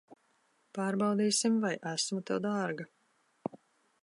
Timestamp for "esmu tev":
1.93-2.43